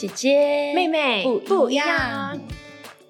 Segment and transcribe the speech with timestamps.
[0.00, 2.40] 姐姐、妹妹不一样。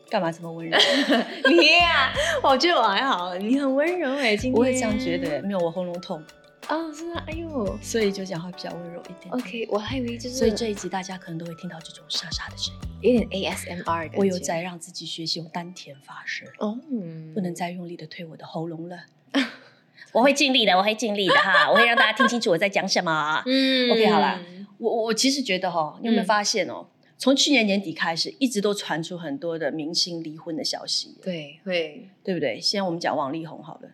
[0.08, 0.76] 干嘛这么温柔？
[1.48, 6.20] 你呀，我觉得我还好，你很温柔哎，今天我也这样觉得，没有我喉咙痛，
[6.66, 9.32] 哦，是啊，哎呦，所以就讲话比较温柔一点。
[9.32, 13.12] OK，我还以为就是，所以这一集大家可能都会听到这种沙沙的声音。
[13.12, 14.18] 有点 ASMR 的感觉。
[14.18, 19.04] 我有在让自己学习用丹田发声，哦，嗯不能再用力的推我的喉咙了。
[20.10, 23.44] 我会尽力的，我会尽力的哈，我会让大家听清楚我在讲什么。
[23.46, 24.40] 嗯 OK，好啦，
[24.80, 26.86] 我我我其实觉得哈，你有没有嗯发现哦？
[27.18, 32.58] 从去年年底开始，一直都传出很多的明星离婚的消息，对，会对不对？
[32.58, 33.90] 先我们讲王力宏好了，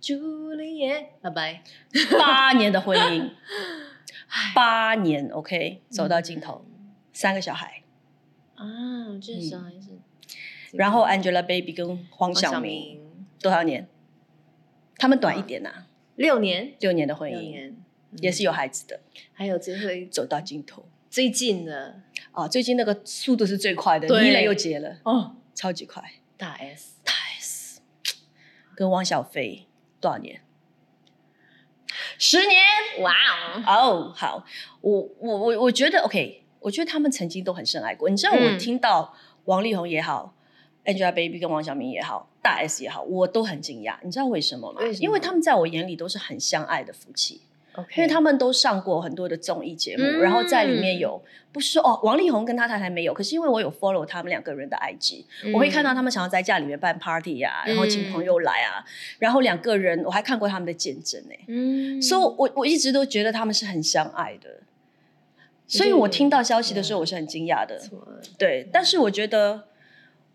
[0.00, 1.62] 朱丽叶，拜拜。
[2.18, 3.30] 八年的婚姻，
[4.56, 6.64] 八年 OK，走到尽头，
[7.12, 7.84] 三个小孩，
[8.56, 8.66] 啊，
[9.22, 9.90] 至少还是。
[10.72, 13.86] 然后 Angelababy 跟黄黄晓明明多少年？
[14.96, 17.72] 他们短一点呐、六年，六年的婚姻
[18.16, 19.00] 也是有孩子的，
[19.32, 22.46] 还有最后一走到尽头最近呢啊！
[22.46, 26.02] 最近那个速度是最快的，对倪磊又结了，哦，超级快。
[26.36, 27.80] 大 S，大 S
[28.74, 29.66] 跟汪小菲
[30.00, 30.42] 多少年？
[32.18, 32.60] 十年
[33.00, 33.12] 哇
[33.66, 34.12] 哦，哦。
[34.14, 34.44] 好，
[34.80, 38.08] 我我我我觉得 OK，我觉得他们曾经都很深爱过。
[38.08, 40.34] 你知道，我嗯听到王力宏也好。
[40.84, 43.98] Angelababy 跟王小明也好，大 S 也好，我都很惊讶。
[44.02, 44.80] 你知道为什么吗？
[44.80, 47.42] 为什么因为他们在我眼里都是很相爱的夫妻。
[47.96, 58.84] 因为他们都上过很多的综艺节目，嗯然后在里面有不是说哦，王力宏跟他太太没有，可是因为我有 follow 他们两个人的 IG，、我会看到他们想要在家里面办 party 啊，然后请朋友来啊，
[59.18, 64.60] 然后两个人我还看过他们的见证哎、嗯，所以我我一直都觉得他们是很相爱的，
[65.66, 67.80] 所以我听到消息的时候我是很惊讶的，
[68.38, 69.64] 对，但是我觉得，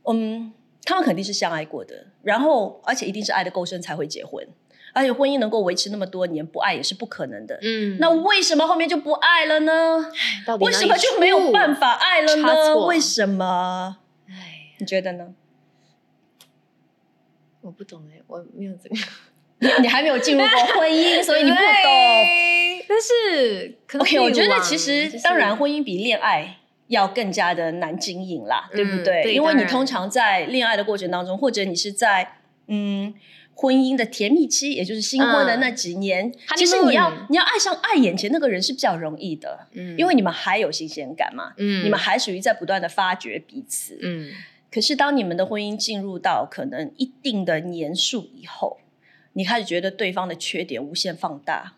[0.06, 0.52] 嗯，
[0.84, 4.46] 他们肯定是相爱过的，然后而且一定是爱的够深才会结婚，
[4.94, 7.58] 而且婚姻能够维持那么多年，不爱也是不可能的。
[7.64, 10.06] 嗯那为什么后面就不爱了呢？
[10.46, 11.96] 到底为什么就没有办法？
[11.98, 12.54] 法爱了呢？
[12.74, 13.98] 错为什么？
[14.30, 15.34] 哎，你觉得呢？
[17.62, 18.96] 我不懂哎，我没有这个，
[19.60, 21.64] 你你还没有进入过婚姻，所以你不懂。
[22.88, 32.36] 但是可能 OK，我觉得其实就是当然婚姻比恋爱要更加的难经营啦，对不对因为你通常在恋爱的过程当中，或者你是在
[32.68, 33.14] 嗯。
[33.56, 39.98] 婚姻的甜蜜期，也就是新婚的那几年，嗯其实你要你要爱上爱眼前那个人是比较容易的，嗯。
[39.98, 41.86] 因为你们还有新鲜感嘛，嗯。
[41.86, 43.98] 你们还属于在不断的发掘彼此。
[44.02, 44.32] 嗯。
[44.72, 48.80] 可是当你们的婚姻进入到可能一定的年数以后，
[49.34, 51.76] 你开始觉得对方的缺点无限放大，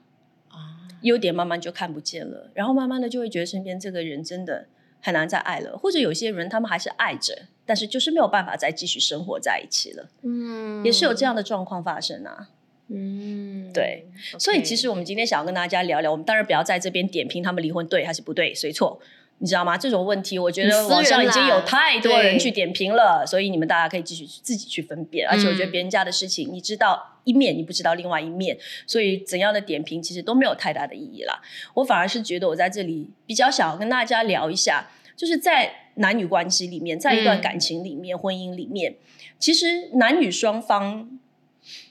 [0.47, 0.87] 啊。
[1.01, 4.67] 优点慢慢就看不见了，然后慢慢的就会觉得身边这个人真的
[5.05, 12.49] 很难再爱了，或者有些人他们还是爱着，但是就是没有办法再继续生活在一起了，嗯也是有这样的状况发生啊。
[12.87, 14.07] 嗯对
[14.39, 18.99] 所以其实我们今天想要跟大家聊聊，我们当然不要在这边点评他们离婚对还是不对，谁错。
[19.39, 19.77] 你知道吗？
[19.77, 25.27] 这种问题，我觉得网上已经有太多人去点评了，所以你们大家可以继续自己去分辨。
[25.27, 28.57] 而且我觉得嗯别人家的事情，你知道一面，你不知道另外一面，
[28.87, 31.41] 所以怎样的点评其实都没有太大的意义啦。
[31.73, 34.87] 我反而是觉得我在这里比较想要跟大家聊一下，
[35.17, 38.95] 就是在男女关系里面，在一段嗯感情里面、婚姻里面，
[39.37, 41.09] 其实男女双方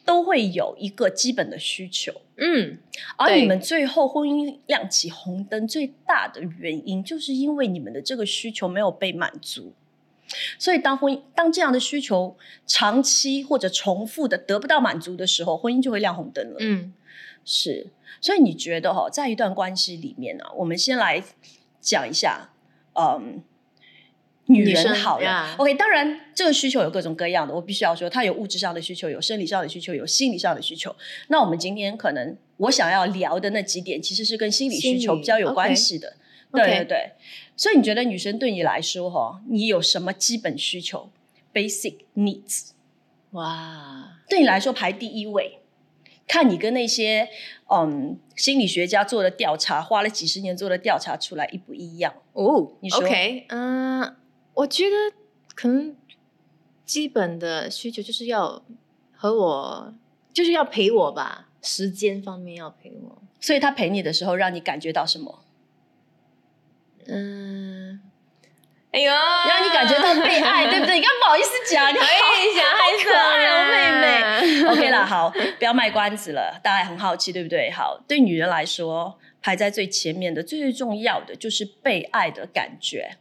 [0.05, 2.13] 都会有一个基本的需求。
[2.37, 2.79] 嗯
[3.17, 9.73] 而你们最后婚姻亮起红灯最大的原因，就是因为你们的这个需求没有被满足。
[10.59, 12.37] 所以当婚姻当这样的需求
[12.67, 16.57] 长期或者重复的得不到满足的时候，婚姻就会亮红灯了。
[16.61, 16.93] 嗯
[17.45, 17.89] 是，
[18.23, 21.23] 所以你觉得哈、在一段关系里面呢、我们先来
[21.79, 22.49] 讲一下，
[22.95, 23.43] 嗯，
[24.47, 30.95] 女人好了呀，OK，当然这个需求有各种各样的，我必须要说，它有物质上的需求，有生理上的需求，有心理上的需求。
[31.29, 36.17] 那我们今天可能我想要聊的那几点，其实是跟心理需求比较有关系的。
[36.53, 37.13] 对对对，
[37.57, 41.11] 所以你觉得女生对你来说哈、你有什么基本需求
[41.53, 42.71] （basic needs）？
[43.31, 45.59] 哇对你来说排第一位。
[46.27, 47.29] 看你跟那些
[47.71, 52.15] 嗯心理学家做的调查，花了几十年做的调查出来一不一样？
[52.33, 54.17] 哦你说 OK 嗯，
[54.55, 54.97] 我觉得
[55.55, 55.97] 可能
[56.85, 58.63] 基本的需求就是要
[59.15, 59.95] 和我，
[60.33, 63.23] 就是要陪我吧，时间方面要陪我。
[63.41, 65.45] 所以他陪你的时候，让你感觉到什么？
[67.07, 68.01] 嗯，
[68.93, 70.95] 哎呦，让你感觉到被爱，对不对？
[70.95, 74.69] 你刚不好意思讲，你好小孩可爱哦，妹妹。
[74.69, 77.71] OK 啦，好，不要卖关子了，大家很好奇，对不对？
[77.71, 83.19] 好，对女人来说，排在最前面的、最最重要的就是被爱的感觉。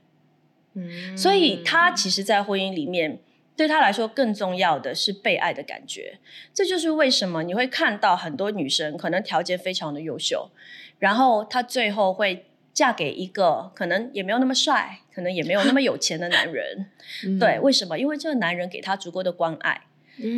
[0.73, 3.19] 嗯所以他其实，在婚姻里面，
[3.55, 6.19] 对他来说更重要的是被爱的感觉。
[6.53, 10.49] 这就是为什么你会看到很多女生可能条件非常的优秀，
[10.99, 16.87] 然后她最后会嫁给一个可能也没有那么帅，可能也没有那么有钱的男人。
[17.25, 17.99] 嗯对，为什么？
[17.99, 19.81] 因为这个男人给她足够的关爱，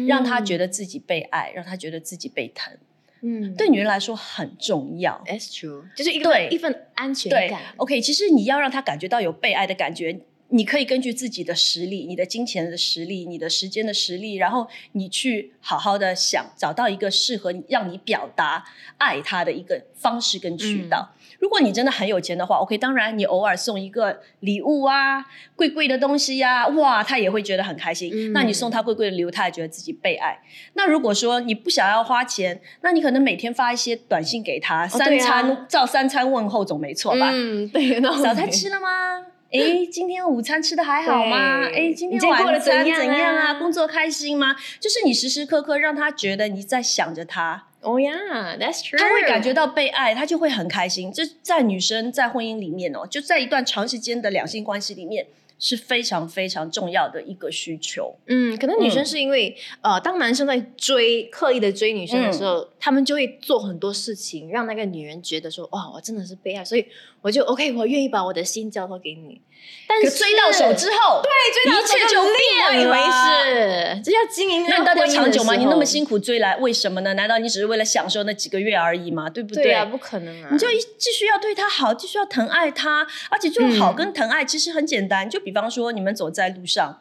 [0.07, 2.77] 让她觉得得自己被爱，让她觉得自己被疼，
[3.27, 5.19] 嗯对女人来说很重要。
[5.25, 7.59] ，That's true，就是一个对一份安全对感。
[7.77, 10.19] ，OK，其实你要让她感觉到有被爱的感觉，
[10.49, 18.63] 你可以根据自己的实力、你的金钱的实力、你的时间的实力，然后你去好好的想，找到一个适合你让你表达
[18.99, 21.09] 爱他的一个方式跟渠道。
[21.39, 28.11] 如果你真的很有钱的话，OK，当然你偶尔送一个礼物啊，贵贵的东西呀、哇，他也会觉得很开心。
[28.13, 30.39] 嗯那你送他贵贵的礼物，他也觉得自己被爱。
[30.73, 37.29] 那如果说你不想要花钱，那你可能每天发一些短信给他，三餐、照三餐问候总没错吧？
[37.31, 39.25] 嗯，对，那早餐吃了吗？
[39.51, 41.61] 诶，今天午餐吃的还好吗？
[41.69, 43.53] 对诶，今天晚餐怎样啊？
[43.53, 44.55] 工作开心吗？
[44.79, 51.13] 就是你时时刻刻让他觉得你在想着他，哦呀，That's true，他会感觉到被爱，他就会很开心。
[51.13, 55.27] 这在女生在婚姻里面哦，就在一段长时间的两性关系里面
[55.57, 58.15] 是非常非常重要的一个需求。
[58.25, 66.85] 嗯，可能女生嗯是因为、呃，当男生在追刻意的追女生的时嗯候，他们就会做很多事情，让那个女人觉得说，哇，我真的是被爱，所以
[67.21, 69.39] 我就 OK，我愿意把我的心交托给你。
[69.87, 74.65] 但是追到手之后，对，追到一切就变了回事，这叫经营。
[74.67, 75.55] 那你到底要长久吗？
[75.55, 77.13] 你那么辛，辛苦追来，为什么呢？
[77.13, 79.29] 难道你只是为了享受那几个月而已吗？
[79.29, 80.49] 对不对啊，不可能啊！
[80.51, 85.29] 你就一继续要对他好，继续要疼爱他，而且这种好跟疼爱其实很简单。
[85.29, 86.99] 就比方说，你们走在路上，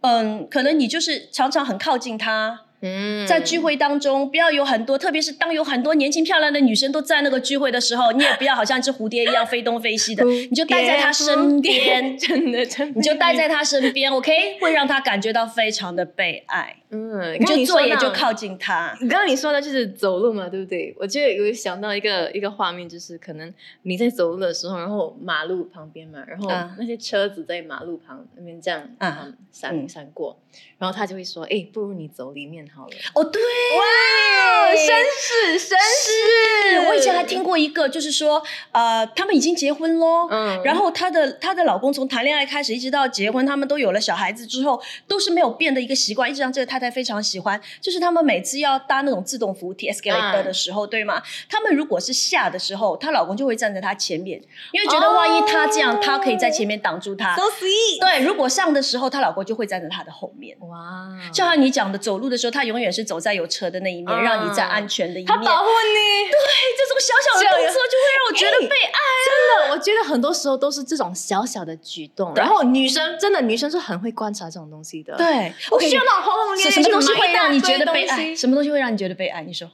[0.00, 3.26] 嗯，可能你就是常常很靠近他，嗯。
[3.26, 18.96] 在聚会当中，不要有很多，特别是当有很多年轻漂亮的女生都在那个聚会的时候，你也不要好像一只蝴蝶一样飞东飞西的， 你就待在她身边，真的真的，你就待在她身边，OK，会让她感觉到非常的被爱，嗯，你就坐也也就靠近他。
[19.00, 20.94] 刚刚你说的就是走路嘛，对不对？
[20.96, 23.52] 我就有想到一个一个画面，就是可能
[23.82, 30.38] 你在走路的时候，然后马路旁边嘛，然后啊那些车子在马路旁那边这样啊嗯闪嗯闪过，
[30.78, 32.92] 然后他就会说：“哎，不如你走里面好了。
[33.14, 34.78] 哦，对，哇绅
[35.18, 36.88] 士，绅士！
[36.88, 38.42] 我以前还听过一个，就是说，
[38.72, 47.60] 呃，他们已经结婚喽，嗯然后她的她的老公从谈恋爱开始一直到结婚，他们都有了小孩子之后，都是没有变的一个习惯，一直让这个太太非常喜欢。
[47.80, 51.22] 就是他们每次要搭那种自动扶梯 escalator 嗯的时候，对吗？
[51.48, 54.40] 他们如果是下的时候，她老公就会站在她前面，
[54.72, 57.34] 因为觉得万一她这样，她可以在前面挡住她。
[57.36, 60.56] so sweet，对，如果上的时候，她老公就会站在她的后面。
[60.60, 65.26] 哇，就像你讲的，走路的时候，他永远是走在有车的那一面，嗯让你在安全的一面。
[65.26, 66.30] 他保护你。
[66.30, 66.38] 对
[66.76, 69.00] 这种小小的动作就会让我觉得被爱。
[69.24, 78.34] 真的，我觉得很多时候都是这种小小的举动，然后女生真的女生是很会观察这种东西的。，对我需要那种轰轰烈烈什什么东西会让你觉得堆被爱？
[78.34, 79.42] 什么东西会让你觉得被爱？
[79.42, 79.70] 你说。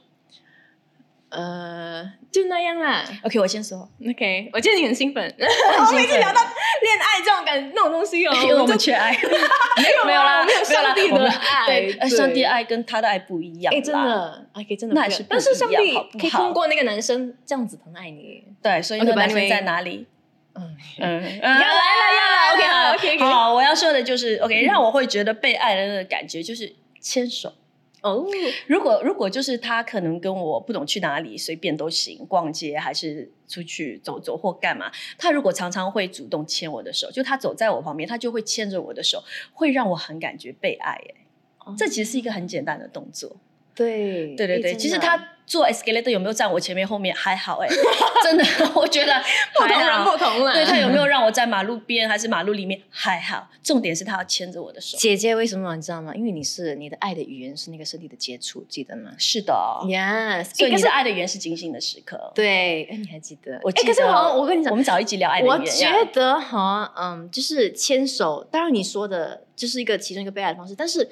[1.29, 3.05] 呃，就那样啦。
[3.23, 5.23] OK，我先说，OK，我觉得你很兴奋。
[5.39, 9.13] 我们已经聊到恋爱这种感那种东西哦，因 为我们就缺爱，
[9.81, 12.43] 没有没有啦，没有上帝的爱，对，呃上帝。
[12.43, 13.73] 爱跟他的爱不一样。
[13.73, 18.43] 哎，真，的，OK，真的那还是不但是上帝可以通过那个男生这样子疼爱你。
[18.61, 20.05] 对，所以 OK，那个男生在哪里？
[20.53, 27.53] 嗯，嗯，要来了要来，OK 好，OK，OK 好，我要说的就是 OK，让我会觉得被爱的那个感觉就是牵手。
[28.01, 28.25] 哦，
[28.65, 40.93] 如果如果就是他可能跟我不懂去哪里，随便都行，逛街还是出去走走或干嘛，他如果常常会主动牵我的手，就他走在我旁边，他就会牵着我的手，会让我很感觉被爱。
[40.93, 43.37] 哎，这其实是一个很简单的动作。
[43.75, 47.67] 对对对对，哎其实他做 escalator 有没有站我前面后面还好哎，
[48.23, 48.43] 真的，
[48.73, 49.21] 我觉得
[49.53, 50.53] 不同人不同了。
[50.53, 54.97] 对他有没有让我在马路边还是马路里面还好，重点是他要牵着我的手。
[54.97, 56.15] 姐姐为什么你知道吗？
[56.15, 59.53] 因为你是你的爱的语言是那个身体的接触，记得吗是的
[59.83, 62.31] ，？Yes，所以你的爱的语言是精心的时刻。
[62.33, 63.55] 对，哎，你还记得？
[63.55, 71.09] 哎我记得可是我我跟你讲我，们早一集聊爱的我语言我觉得哈，嗯，就是牵手，当然你说的就是一个其中一个被爱的方式，但是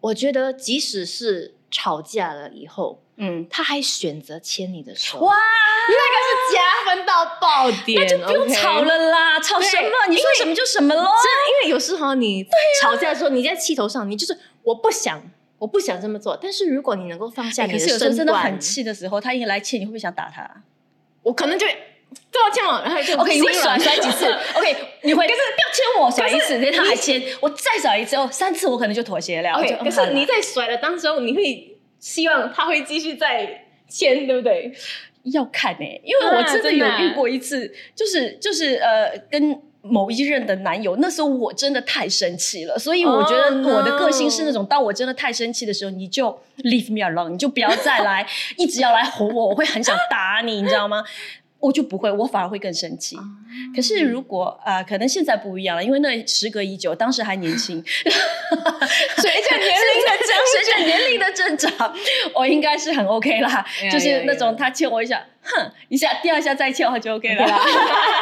[0.00, 9.90] 我觉得即使是吵架了以后，嗯，他还选择牵你的手，哇，那个是加分到爆点，那就不用吵了啦，吵什么？
[10.10, 11.00] 你说什么就什么喽。
[11.00, 12.46] 真的，因为有时候你
[12.82, 15.22] 吵架的时候，你在气头上，你就是我不想，
[15.58, 16.38] 我不想这么做。
[16.40, 20.62] 但是如果你能够放下你的是有时候真的身段，很气的时候，他一来气，你会不会想打他
[21.22, 21.72] 我可能就会
[22.30, 29.52] 对我牵我，然后就？OK， 你会甩甩几次？OK，你会，可是不要牵我，甩一次，他还牵，我再甩一次，哦，三次我可能就妥协了。
[29.52, 34.72] OK，可是你在甩的当中，你会希望他会继续再签，对不对？
[35.32, 48.24] 要看呢、因为我啊真的有遇过一次，就是就是呃，跟某一任的男友，那时候我真的太生气了，所以我觉得 Oh, 我的个性是那种，当我真的太生气的时候，你就 leave me alone，你就不要再来
[48.56, 51.02] 一直要来哄我，我会很想打你，你知道吗？
[51.66, 53.16] 我就不会，我反而会更生气。
[53.74, 61.94] 可是如果啊、呃可能现在不一样了，因为那时隔已久，当时还年轻， 随着年龄的增随着年龄的增长，
[62.34, 63.66] 我应该是很 OK 啦。
[63.84, 67.46] 呀就是那种他欠我一下，哼一下，第二下再欠我就 OK 了。
[67.46, 67.58] 啦，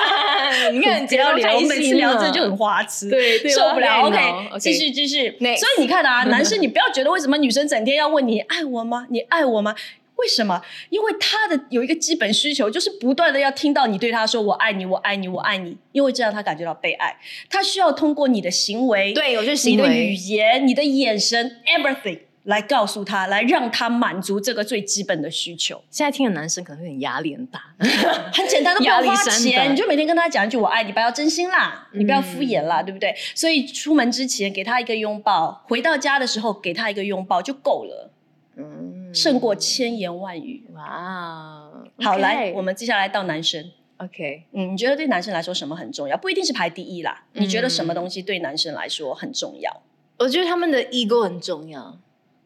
[0.72, 4.02] 你看只要聊，聊每次聊这就很花痴，对对受不了。
[4.02, 5.36] OK，know，OK 继续继续。
[5.38, 9.06] 所以你看啊，男生你不要觉得为什么女生整天要问你爱我吗？
[9.10, 9.74] 你爱我吗？
[10.16, 10.62] 为什么？
[10.90, 17.16] 因为他的有一个基本需求，就是不断的要听到你对他说“我爱你，我爱你，我爱你”，因为这样他感觉到被爱。
[17.50, 25.82] 他需要通过你的行为，对，我觉得你行的语言、你的眼神，everything 来告诉他，来让他满足这个最基本的需求。
[25.90, 27.60] 现在听的男生可能会很压力很大，
[28.32, 33.14] 很简单，都不要花钱，你就每天跟他讲一句“我爱你”，不要真心啦，你不要敷衍嗯啦，对不对？
[33.34, 38.12] 所以出门之前给他一个拥抱，回到家的时候给他一个拥抱就够了，
[38.56, 40.64] 嗯，胜过千言万语。
[40.74, 43.70] 哇，好，来，我们接下来到男生。
[43.98, 46.16] OK，嗯，你觉得对男生来说什么很重要？
[46.16, 47.24] 不一定是排第一啦。
[47.34, 49.82] 嗯你觉得什么东西对男生来说很重要？
[50.18, 51.98] 我觉得他们的 ego 很重要，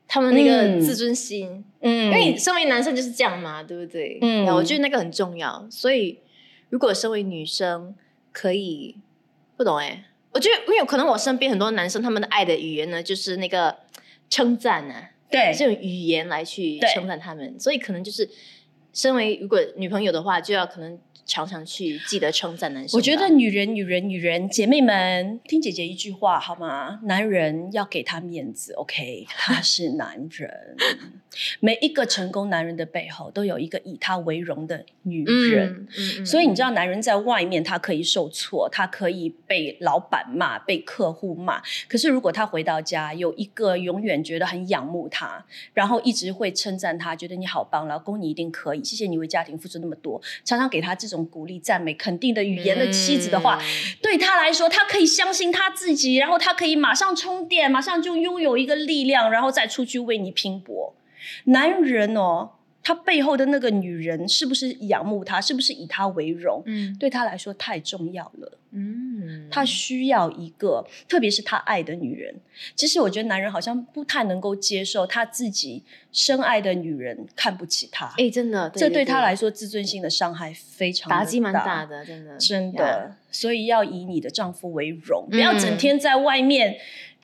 [0.06, 4.18] 他们那个嗯自尊心，嗯因为身为男生就是这样嘛，对不对？
[4.20, 5.66] 嗯嗯，我觉得那个很重要。
[5.70, 6.18] 所以
[6.70, 7.94] 如果身为女生，
[8.30, 8.96] 可以
[9.56, 13.78] 不懂哎、我觉得因为可能我身边很多男生，他们的爱的语言呢，就是那个
[14.30, 15.52] 称赞啊，对。
[15.54, 18.28] 这种语言来去称赞他们，所以可能就是
[18.92, 22.98] 身为如果女朋友的话，就要可能常常去记得称赞男生。
[22.98, 26.98] 我觉得女人、女人、女人，姐妹们，听姐姐一句话好吗？
[27.04, 29.26] 男人要给他面子，OK？
[29.30, 30.76] 他是男人。
[31.60, 35.68] 每一个成功男人的背后，都有一个以他为荣的女人。
[35.68, 41.62] 嗯嗯嗯所以你知道，男人在外面他可以受挫，他可以被老板骂、被客户骂。
[41.86, 45.44] 可是如果他回到家，有一个永远觉得很仰慕他，
[45.74, 53.64] 然后一直会称赞他，觉得你好棒，老公你一定可以，谢谢你为家庭付出那么多，常常给他这种鼓励、赞美、肯定的语言的妻子的话，嗯
[54.02, 60.94] 对他来说，他可以相信他自己，然后他可以马上充电，马上就拥有一个力量，然后再出去为你拼搏。
[61.44, 62.50] 男人哦，
[62.88, 66.62] 他背后的那个女人是不是仰慕他，是不是以他为荣？
[66.64, 72.34] 嗯对他来说太重要了，嗯，他需要一个，特别是他爱的女人。
[72.74, 86.78] 其实我觉得男人好像不太能够接受他自己深爱的女人看不起他，哎，真的，这对他来说说自尊心的伤害非常打击蛮大大的，真的，真的，所以要以你的丈夫为荣，嗯不要整天在外面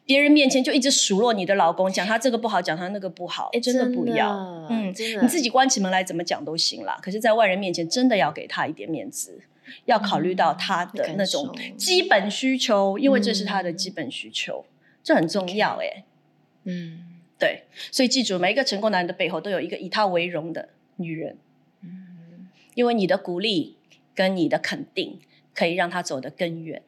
[0.07, 4.67] 别人面前就一直数落你的老公，讲他这个不好，讲他那个不好，哎，真的不要。
[4.69, 4.89] 嗯
[5.23, 9.41] 你自己关起门来怎么讲都行啦，可是，在外人面前真的要给他一点面子，
[9.87, 14.65] 要考虑到他的那种基本需求，因为这是他的基本需求，
[15.03, 16.05] 这很重要哎、
[16.65, 17.01] 嗯。
[17.37, 21.37] 对，所以记住，每一个成功男人的背后都有一个以他为荣的女人，
[21.83, 23.77] 嗯，因为你的鼓励
[24.15, 25.19] 跟你的肯定，
[25.53, 26.83] 可以让他走得更远。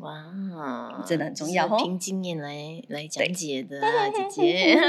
[0.00, 1.76] 哇，真的很重要哦。
[1.78, 4.80] 凭经验来来讲解的啊，姐姐，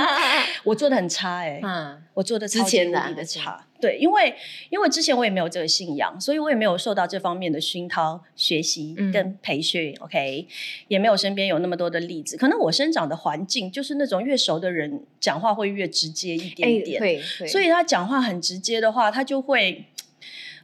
[0.64, 2.02] 我做的很差哎、嗯。
[2.14, 4.34] 我做的之超级无敌的前的差，对，因为
[4.70, 9.12] 因为之前我也没有这个信仰，所以我也没有受到这方面的熏陶、学习嗯。
[9.12, 10.48] 跟培训、o k
[10.88, 12.38] 也没有身边有那么多的例子。
[12.38, 19.84] 可能我生长的环境就是那种越熟的人讲话会越直接一点哎，点，会会，所以他讲话很直接的话，他就会，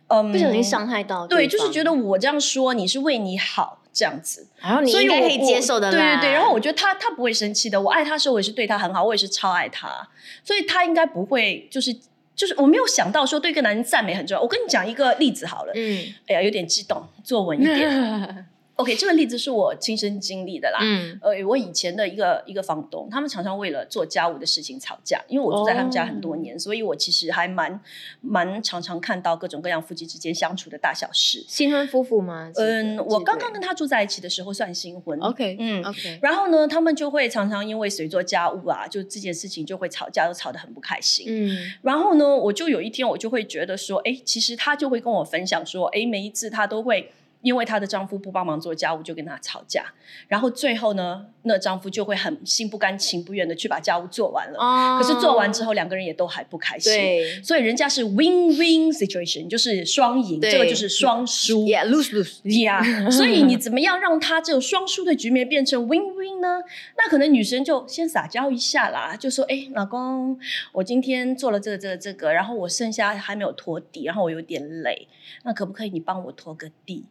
[0.07, 10.09] 嗯，不小心伤害到对，对就是觉得我这样说你是为你好这样子，然后你所以我应该可以接受的我对，对对，然后我觉得他他不会生气的，我爱他的时候我也是对他很好，我也是超爱他，
[10.43, 11.95] 所以他应该不会就是
[12.35, 14.41] 就是我没有想到说对一个男人赞美很重要。
[14.41, 16.13] 我跟你讲一个例子好了，嗯。
[16.27, 18.47] 哎呀有点激动，坐稳一点。
[18.83, 20.79] OK，这个例子是我亲身经历的啦。
[20.83, 25.23] 嗯呃，我以前的一个一个房东，他们常常为了做家务的事情吵架。
[25.29, 27.81] 因为我住在他们家很多哦年，所以我其实还蛮
[28.21, 31.45] 蛮常常看到各种各样夫妻之间相处的大小事。
[31.49, 32.51] 新婚夫妇吗？
[32.57, 35.19] 嗯，我刚刚跟跟他住在一起的时候算新婚。
[35.21, 41.27] OK 嗯 OK，然后呢，他们就会常常因为谁做家务啊，就这件事情就会吵架，都吵得很不开心。
[41.29, 47.13] 嗯然后呢，我就有一天我就会觉得说，哎，其实他就会跟我分享说，哎，每一次他都会
[47.43, 49.85] 因为她的丈夫不帮忙做家务，就跟她吵架。
[50.29, 54.59] 然后最后呢，那丈夫就会很心不甘情不愿的去把家务做完了。
[54.59, 56.93] 哦可是做完之后，两个人也都还不开心。
[56.93, 61.65] 对所以人家是 win-win situation，就是双赢，对这个就是双输。
[61.67, 66.61] ，Yeah lose lose，Yeah，所以你怎么样让他这种双输的局面变成 win-win 呢？
[66.97, 70.39] 那可能女生就先撒娇一下啦，就说：“哎，老公，
[70.73, 75.09] 我今天做了这个、这个、这个，然后我剩下还没有拖地，然后我有点累，
[75.45, 77.07] 那可不可以你帮我拖个地？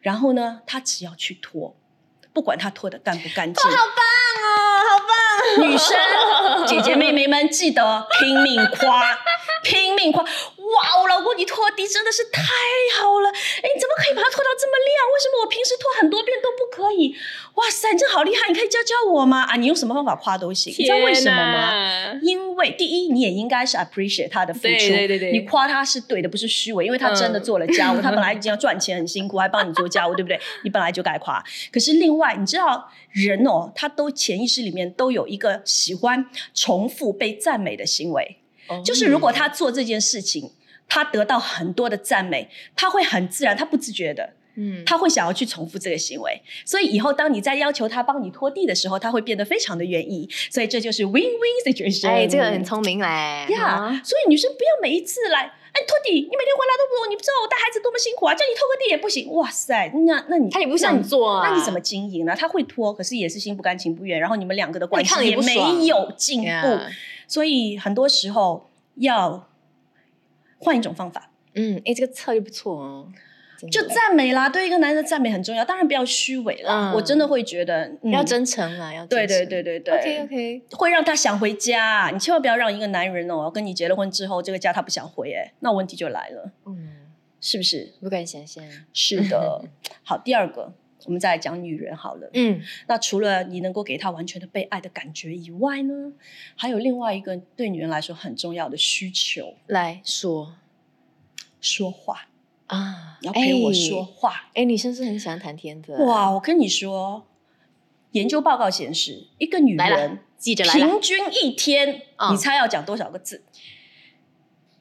[0.00, 1.76] 然后呢，他只要去拖，
[2.32, 4.98] 不管他拖的干不干净，哦，好
[5.58, 5.96] 棒，女生
[6.66, 9.18] 姐姐妹妹们记得拼命夸，
[9.64, 10.24] 拼命夸！
[10.66, 12.42] 哇，我老公你拖拖地真的是太
[13.00, 13.28] 好了！
[13.30, 15.06] 哎，你怎么可以把它拖到这么亮？
[15.10, 17.14] 为什么我平时拖很多遍都不可以？
[17.54, 18.48] 哇塞，你真好厉害！
[18.48, 19.42] 你可以教教我吗？
[19.42, 20.74] 啊，你用什么方法夸都行。
[20.78, 22.18] 你知道为什么吗？
[22.22, 30.38] 因为第一，你也应该是 appreciate 他的付出，对对对你夸他是对的，不是虚伪，因为他真的做了家务，他本来已经要赚钱很辛苦，还帮你做家务，对不对？
[30.64, 31.42] 你本来就该夸。
[31.72, 38.38] 可是另外，你知道人哦，他都潜意识里面都有一个喜欢重复被赞美的行为，
[38.84, 40.52] 就是如果他做这件事情。
[40.88, 52.08] 他得到很多的赞美，他会很自然，他不自觉的，嗯，他会想要去重复这个行为，所以以后当你在要求他帮你拖地的时候，他会变得非常的愿意，所以这就是 win-win situation。
[52.08, 62.36] 哎，这个很聪明嘞，呀，所以女生不要每一次来，哎，拖地，你每天回来都不拖，你不知道我带孩子多么辛苦啊，叫你拖个地也不行，哇塞，那那你他也不想做啊，那你怎么经营呢？
[62.38, 66.78] 他会拖，可是也是心不甘情不愿，然后你们两个的关系也没有进步，
[67.26, 69.48] 所以很多时候要
[70.58, 71.30] 换一种方法。
[71.54, 73.08] 嗯，哎，这个策略不错哦，
[73.72, 86.90] 就赞美啦，对一个男人的赞美很重要，当然不要虚伪啦，我真的会觉得要真诚啊，要对对对对对，OK OK，会让他想回家，你千万不要让一个男人哦，跟你结了婚之后，这个家他不想回，哎，那问题就来了，嗯，
[87.40, 87.94] 是不是？
[88.02, 89.64] 不敢想象，是的。
[90.04, 90.74] 好，第二个，
[91.06, 96.12] 我们再来讲女人好了，嗯，那除了你能够给她完全的被爱的感觉以外呢，
[96.54, 100.56] 还有另外一个对女人来说很重要的需求，来说。
[101.58, 102.28] 说话
[102.68, 104.50] 啊，要陪我说话。
[104.54, 106.04] 哎，女生是很喜欢谈天的。
[106.04, 107.26] 哇，我跟你说，
[108.12, 113.42] 研究报告显示，一个女人记着平均一天，你猜要讲多少个字？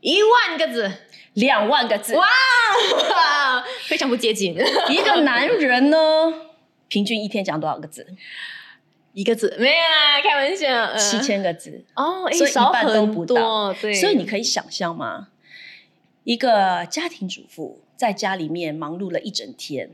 [0.05, 0.91] 一万个字，
[1.33, 2.15] 两万个字。
[2.15, 2.24] 哇，
[3.88, 4.55] 非常不接近。
[4.88, 5.97] 一个男人呢，
[6.88, 8.05] 平均一天讲多少个字？
[9.13, 9.55] 一个字？
[9.59, 10.95] 没有啊，开玩笑。
[10.95, 13.74] 七千个字哦，所以一半都不到。
[13.74, 15.29] 对，所以你可以想象吗？
[16.24, 19.89] 一个家庭主妇在家里面忙碌了一整天，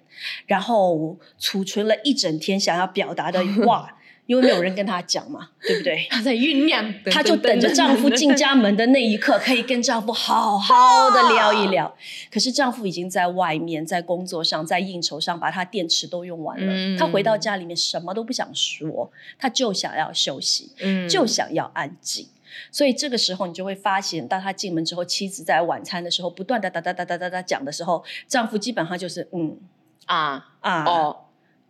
[0.46, 3.98] 然后储存了一整天想要表达的话，
[4.32, 6.08] 因为没有人跟她讲嘛， 对不对？
[6.10, 11.94] 她在酝酿， 她就等着丈夫进家门的那一刻，可以跟丈夫好好的聊一聊。
[12.32, 16.98] 可是丈夫已经在外面，在工作上，在应酬上，把他电池都用完了。
[16.98, 22.26] 他回到家里面，什么都不想说，他就想要休息，嗯就想要安静。
[22.72, 29.58] 所以这个时候，你就会发现，当他进门之后，妻子在晚餐的时候不断的哒哒哒哒哒哒讲的时候，丈夫基本上就是嗯
[30.06, 31.18] 啊啊哦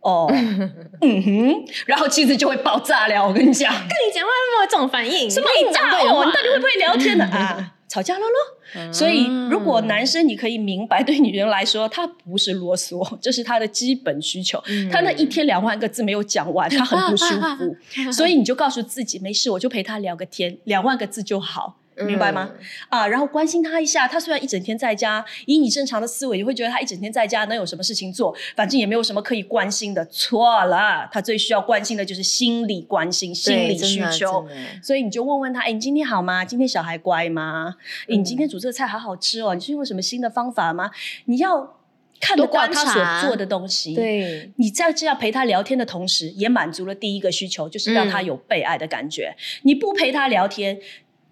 [0.02, 0.26] 哦
[1.00, 3.26] 嗯哼，然后妻子就会爆炸了。
[3.26, 6.24] 我跟你讲， 跟你讲话那么这种反应，什么炸哦？
[6.24, 7.74] 你到底会不会聊天的啊？
[7.88, 8.90] 吵架了咯。
[8.90, 14.62] 所以如果男生你可以明白，对女人来说，他不是啰嗦，这是他的基本需求。
[14.90, 17.76] 他那一天两万个字没有讲完，他很不舒服。
[18.10, 21.81] 所以你就告诉自己，没事，我就陪他聊个天，两万个字就好。
[21.96, 22.50] 明白吗？
[22.88, 24.08] 啊，然后关心他一下。
[24.08, 28.34] 他虽然一整天在家，以你正常的思维，你会觉得他一整天在家能有什么事情做？
[28.56, 30.04] 反正也没有什么可以关心的。
[30.06, 34.46] 错了，他最需要关心的就是心理关心、心理需求。
[34.82, 36.44] 所以你就问问他：哎，你今天好吗？
[36.44, 37.76] 今天小孩乖吗？
[38.08, 39.54] 你今天煮这个菜好好吃哦。
[39.54, 40.90] 你是用什么新的方法吗？
[41.26, 41.78] 你要
[42.20, 43.94] 看得到他所做的东西。
[43.94, 49.34] 对，你在这样陪他聊天的同时，也满足了第一个需求，就是让他有被爱的感觉。
[49.62, 50.78] 你不陪他聊天。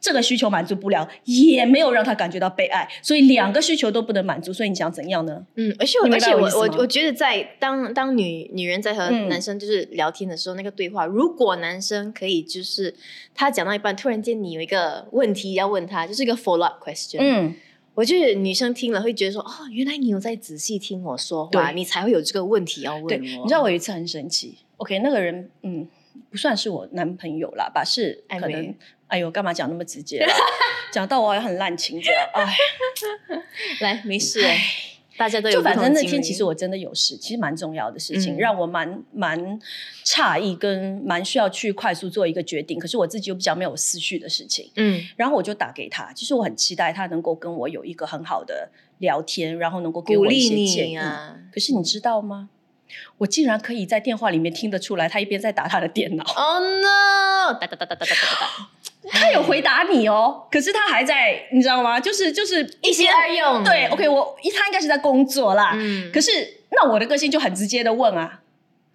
[0.00, 4.50] 这个需求满足不了，也没有让他感觉到被爱，所以两个需求都不能满足。
[4.52, 5.44] 所以你想怎样呢？
[5.56, 12.94] 嗯，而且而且我我我觉得在当当女女人在和男生就是聊天的时候，那个对话，如果男生可以就是
[13.34, 17.18] 他讲到一半，突然间你有一个问题要问他，就是一个 follow up question。
[17.20, 17.54] 嗯，
[17.94, 23.10] 我觉得女生听了会觉得说，哦，原来你有在仔细听我说话，你才会有这个问题要问我。
[23.10, 25.86] 你知道我有一次很神奇，OK，那个人嗯
[26.30, 28.74] 不算是我男朋友啦，吧，是可能。
[29.10, 30.24] 哎呦，干嘛讲那么直接？
[30.92, 32.28] 讲到我也很滥情这样。
[32.32, 32.56] 哎，
[33.80, 34.42] 来，没事，
[35.16, 35.56] 大家都有。
[35.58, 39.60] 就反正那天其实我真的有事，其实蛮重要的事情，让我蛮蛮
[40.04, 42.78] 诧异，跟蛮需要去快速做一个决定。
[42.78, 46.12] 可是我自己又比较没有思绪的事情，嗯，然后我就打给他。
[46.12, 50.98] 其实我很期待他能够跟我有一个很好的聊天，然后能够给我一些建议。
[51.52, 52.48] 可是你知道吗？
[53.18, 56.24] 我竟然可以在电话里面听得出来，他一边在打他的电脑。
[56.24, 57.54] Oh no！
[57.60, 58.06] 哒哒哒哒哒哒哒
[58.40, 58.70] 哒。
[59.10, 61.98] 他有回答你哦，可是他还在，你知道吗？
[61.98, 63.64] 就是就是一心二用。
[63.64, 65.72] 对，OK，我他应该是在工作啦。
[65.74, 66.10] 嗯。
[66.12, 66.30] 可是
[66.70, 68.40] 那我的个性就很直接的问啊，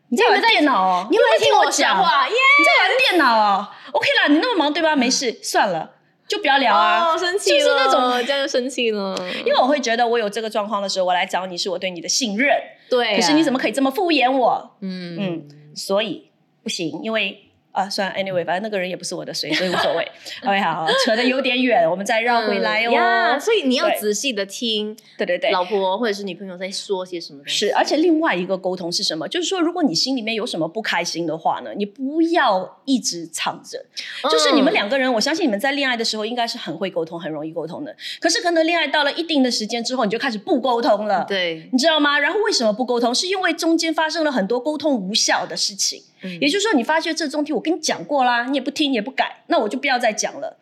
[0.10, 1.08] 你在玩电脑哦？
[1.12, 2.28] 你有没有听我讲话？
[2.28, 2.34] 耶！
[2.34, 4.96] 你在玩电脑哦？OK 啦，你那么忙对吧？
[4.96, 5.92] 没事，算了，
[6.28, 7.18] 就不要聊啊。
[7.18, 9.16] 生气就是那种这样就生气了。
[9.46, 12.50] 因为我会觉得我有这个状况的时候，我来找你是我对你的信任。
[12.90, 13.16] 对。
[13.16, 14.78] 可是你怎么可以这么敷衍我？
[14.82, 15.48] 嗯嗯。
[15.76, 16.32] 所以
[16.64, 17.42] 不行，因为。
[17.76, 20.08] 啊，算了，anyway，反正那个人也不是我的谁，所以无所谓。
[20.44, 23.38] OK，好，扯得有点远，我们再绕回来哦。
[23.40, 27.44] 所以你要仔细的听，对对对，老婆或者是女朋友在说些什么。
[27.46, 29.28] 是，而且另外一个沟通是什么？
[29.28, 33.86] 就是说，如果你心里面有什么不开心的话呢，你不要一直藏着。
[34.32, 37.94] 就是你们两个人，我相信你们在恋爱的时候应该是很会沟通，很容易沟通的。
[38.22, 41.26] 可是可能恋爱到了一定的时间之后，你就开始不沟通了。
[41.28, 42.18] 对，你知道吗？
[42.18, 43.14] 然后为什么不沟通？
[43.14, 46.02] 是因为中间发生了很多沟通无效的事情。
[46.42, 50.58] 也就是说，你发现这中间我跟你讲过啦，你也不听，也不改，那我就不要再讲了。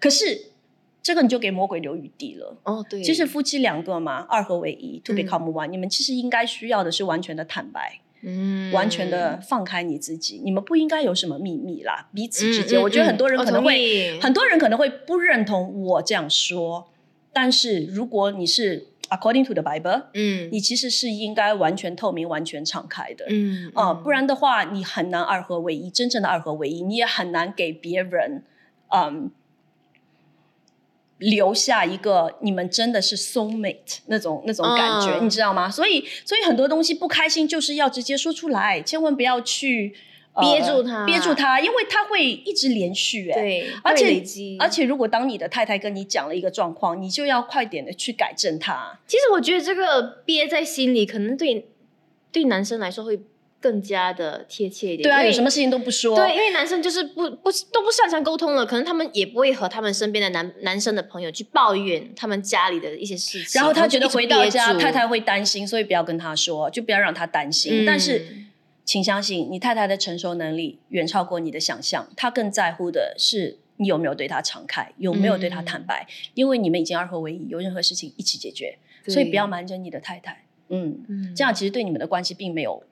[0.00, 0.46] 可是
[1.00, 2.56] 这个你就给魔鬼留余地了。
[2.64, 12.82] 哦，对，其实夫妻两个嘛，二合为一，to become one，你们其实应该需要的是完全的坦白，嗯，完全的放开你自己，你们不应该有什么秘密啦，彼此之间。
[12.82, 16.88] 我觉得很多人可能会，很多人可能会不认同我这样说，
[17.32, 18.88] 但是如果你是。
[19.10, 28.44] According to the Bible，嗯，你其实是应该完全透明、完全敞开的，嗯，啊，不然的话，你很难二合为一，真正的二合为一，你也很难给别人，
[28.94, 29.32] 嗯，
[31.18, 35.68] 留下一个你们真的是 soul mate 那种那种感觉，你知道吗？
[35.68, 39.94] 所以，所以很多东西不开心就是要直接说出来，千万不要去。
[40.38, 44.22] 憋住他，憋住他，因为他会一直连续，哎，对，而且
[44.60, 48.98] 而且，如果当你的太太跟你讲了一个状况，你就要快点的去改正他。
[49.08, 51.66] 其实我觉得这个憋在心里，可能对
[52.30, 53.20] 对男生来说会
[53.60, 55.02] 更加的贴切一点。
[55.02, 56.14] 对啊，有什么事情都不说。
[56.14, 63.58] 对，因为男生就是不不都不擅长沟通了，可能他们也不会和他们身边的男男生的朋友去抱怨他们家里的一些事情。
[63.58, 67.84] 然后他觉得回到家太太会担心，所以不要跟他说，就不要让他担心。
[67.84, 68.46] 但是。
[68.90, 72.08] 请相信，你太太的承受能力远超过你的想象。
[72.16, 76.08] 她更在乎的是你有没有对她敞开，有没有对她坦白。
[76.34, 80.44] 因为你们已经二合为一，有任何事情一起解决，所以不要瞒着你的太太。
[80.70, 82.82] 嗯，这样其实对你们的关系并没有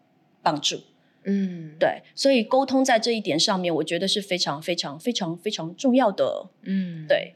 [0.40, 0.80] 帮助。
[1.24, 6.48] 嗯，对，所以沟通在这一点上面，我觉得是非常非常非常非常重要的。
[6.62, 7.34] 嗯，对。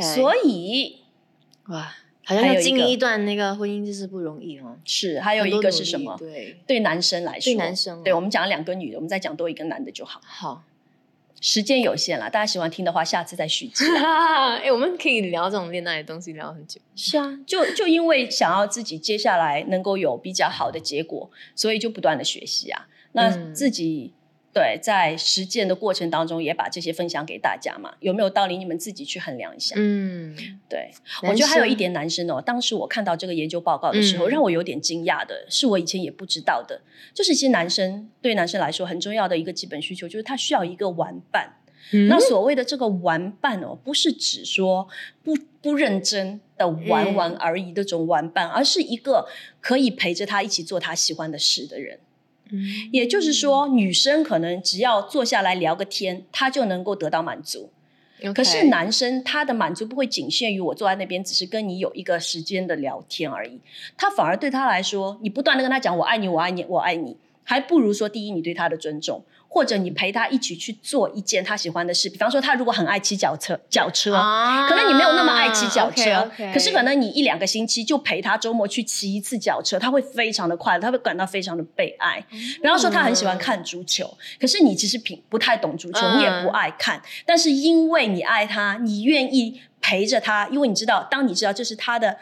[0.00, 1.00] 所以，
[1.66, 1.96] 哇。
[2.24, 4.76] 好像要经营一段那个婚姻就是不容易哦。
[4.84, 6.16] 是，还有一个是什么？
[6.18, 10.20] 对，对男生来说，对男生，对我们讲两个女的，我们再讲多一个男的就好。
[10.24, 10.64] 好，
[11.40, 13.84] 时间有限了，大家喜欢听的话，下次再续集。
[14.62, 16.80] 哎，我们可以聊这种恋爱的东西聊很久。
[16.96, 22.86] 是啊，就就因为想要自己接下来能够有比较好的结果，所以就不断的学习啊。
[23.12, 24.12] 那自己。
[24.54, 28.56] 对，在实践的过程当中，也把这些分享给大家嘛，有没有道理？
[28.56, 29.74] 你们自己去衡量一下。
[29.76, 30.32] 嗯，
[30.68, 30.92] 对，
[31.24, 36.80] 我觉得还有一点，男生哦，当时我看到这个研究报告的时候，让我有点惊讶的，是我以前也不知道的，
[37.12, 41.56] 就是其实男生对男生来说很重要的一个基本需求，就是他需要一个玩伴。
[42.08, 44.88] 那所谓的这个玩伴哦，不是指说
[45.22, 49.28] 不不认真的玩玩而已这种玩伴，而是一个
[49.60, 51.98] 可以陪着他一起做他喜欢的事的人。
[52.92, 57.70] 也就是说，女生可能只要坐下来聊个天，她就能够得到满足。
[58.34, 63.60] 可是男生他的满足不会仅限于我坐在那边，只是跟你有一个时间的聊天而已。
[63.98, 69.22] 他反而对他来说，你不断的跟他讲“我爱你，我爱你，我爱你”，还不如说第一，你对他的尊重。
[69.54, 74.10] 或者你陪他一起去做一件他喜欢的事，比方说他如果很爱骑脚车，脚车，
[74.68, 82.20] 可能你没有那么爱骑脚车，可是可能你一两个星期就陪他周末去骑一次脚车，他会非常的快乐，他会感到非常的被爱。
[82.28, 92.16] 比方说他很喜欢看足球，可是你其实品不太懂足球，你也不爱看，但是因为你爱他，你愿意陪着他，因为你知道，当你知道这是他的。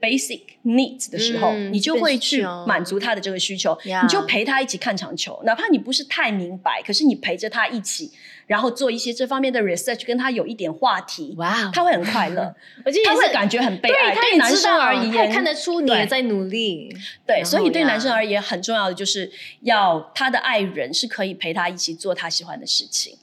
[0.00, 8.10] Basic needs 的时候，你就会去满足他的这个需求，你就陪他一起看场球，哪怕你不是太明白，可是你陪着他一起，
[8.46, 12.54] 然后做一些这方面的 research，跟他有一点话题，哇，他会很快乐，
[12.84, 14.14] 而且他会感觉很被爱。
[14.14, 16.94] 对男生而言，他看得出你也在努力。
[17.26, 19.30] 对，所以对男生而言，很重要的就是
[19.62, 23.16] 要他的爱人是可以陪他一起做他喜欢的事情。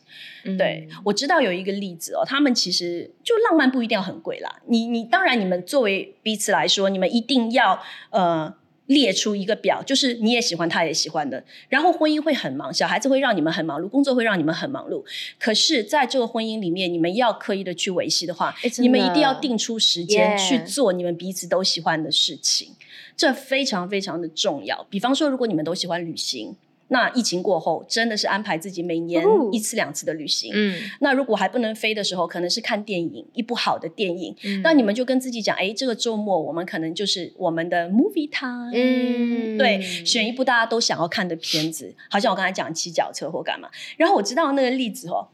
[0.57, 4.61] 对，我知道有一个例子哦，他们其实就浪漫不一定要很贵啦。
[4.67, 8.53] 你你当然，你们作为彼此来说，你们一定要呃
[8.87, 11.41] 列出一个表，就是你也喜欢，他也喜欢的。
[11.69, 15.03] 然后婚姻会很忙，小孩子会让你们很忙碌，工作会让你们很忙碌。
[15.39, 22.73] 可是，在这个婚姻里面，你们要刻意的去维系的话，你们一定要定出时间去做你们彼此都喜欢的事情，
[23.15, 24.85] 这非常非常的重要。
[24.89, 26.53] 比方说，如果你们都喜欢旅行。
[26.89, 30.51] 那疫情过后，真的是安排自己每年一次两次的旅行。
[30.53, 34.35] 嗯，那如果还不能飞的时候，可能是看电影，一部好的电影。
[34.61, 38.71] 那你们就跟自己讲，哎，这个周末我们可能就是我们的 movie time。
[38.73, 43.69] 嗯，对，选一部大家都想要看的片子，好像我刚才讲骑脚车或干嘛。
[43.97, 45.27] 然后我知道那个例子哦。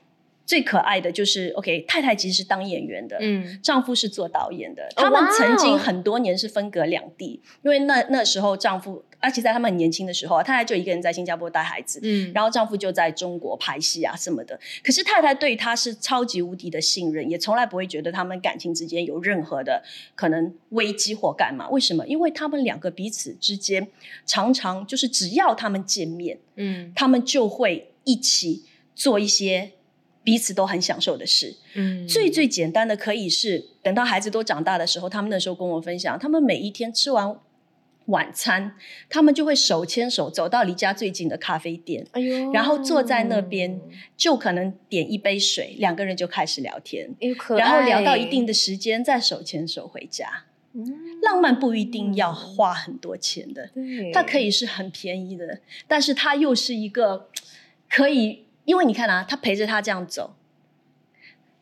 [0.50, 4.90] 最可爱的就是 OK，太太其实是当演员的，嗯，丈夫是做导演的。
[4.96, 14.60] 他们曾经很多年是分隔两地，因为那那时候丈夫，而且在他们很年轻的时候，太太就一个人在新加坡带孩子，嗯，然后丈夫就在中国拍戏啊什么的。
[14.84, 19.84] 可是太太对他是超级无敌的信任，也从来不会觉得他们感情之间有任何的
[20.16, 21.70] 可能危机或干嘛。
[21.70, 22.08] 为什么？
[22.08, 23.88] 因为他们两个彼此之间
[24.26, 28.64] 常常就是只要他们见面，嗯，他们就会一起
[28.96, 29.74] 做一些。
[30.22, 37.36] 彼此都很享受的事，嗯，最最简单的可以是等到孩子都长大的时候，他们那时候跟我分享，他们每一天吃完
[38.08, 38.76] 晚餐，
[39.10, 43.80] 他们就会手牵手走到离家最近的咖啡店，哎呦，然后坐在那边，
[44.18, 47.10] 就可能点一杯水，两个人就开始聊天，
[47.58, 50.44] 然后聊到一定的时间，再手牵手回家。
[50.74, 50.84] 嗯。
[51.22, 53.72] 浪漫不一定要花很多钱的，
[54.14, 57.30] 它可以是很便宜的，但是它又是一个
[57.90, 58.46] 可以。
[58.70, 60.36] 因为你看啊，他陪着他这样走，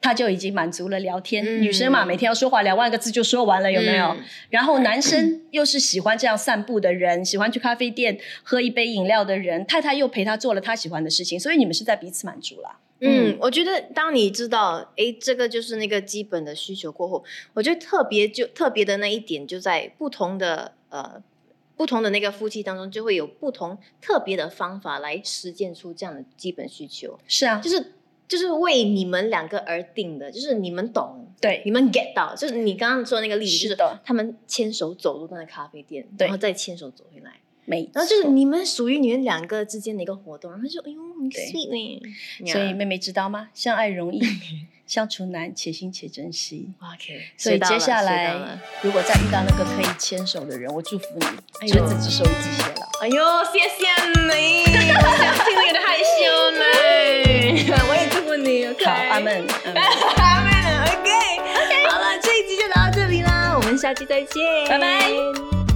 [0.02, 1.62] 他就已经满足了聊天。
[1.62, 4.13] 女生嘛，每天要说话两万个字就说完了，有没有？
[4.50, 12.78] 然后男生又是喜欢这样散步的人，喜欢去咖啡店喝一杯饮料的人，太太又陪他做了他喜欢的事情，所以你们是在彼此满足了。
[13.00, 21.24] 嗯，我觉得当你知道，哎，这个就是那个基本的需求过后，我觉得特别就特别的那一点就在不同的呃。
[21.78, 27.18] 不同的那个夫妻当中，就会有不同特别的方法来实践出这样的基本需求。
[27.28, 27.94] 是啊，就是
[28.28, 42.52] 就是为你们两个而定的，就是你们懂，对，你们 get 到，就是你刚刚说的那个例子，就是他们牵手走路在咖啡店，然后再牵手走回来，没，然后就是你们属于你们两个之间的一个活动，然后就哎呦，很 sweet 呢。
[42.52, 43.50] 所以妹妹知道吗？
[43.54, 44.20] 相爱容易。
[44.88, 46.69] 相处难，且行且珍惜。
[46.80, 51.06] OK，所以接下来如果再遇到那个可以牵手的人，我祝福
[51.62, 52.88] 你，执子之手，与子偕老。
[53.02, 53.21] 哎呦，
[53.52, 53.86] 谢谢
[54.21, 56.15] 你，我想听了有点害羞
[56.58, 56.63] 呢。
[57.89, 58.65] 我也祝福你。
[58.86, 60.52] 好，阿门， 阿门。
[60.82, 65.66] OK，OK，好了，这一集就聊到这里啦，我们下期再见，拜拜。